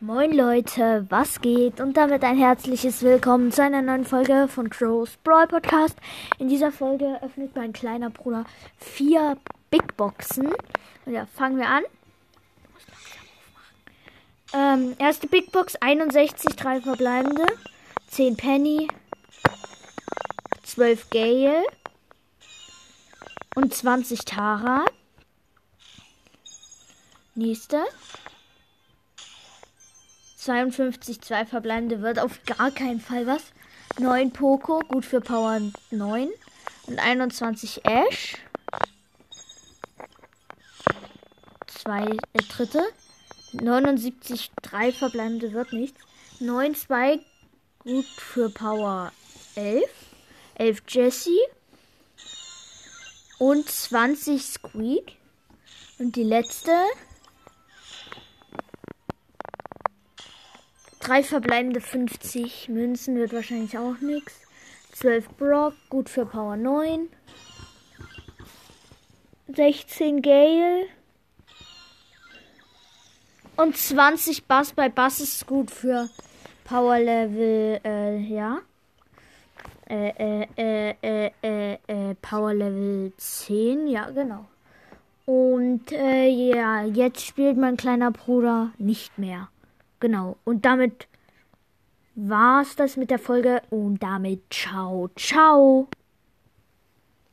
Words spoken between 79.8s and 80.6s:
Äh, äh,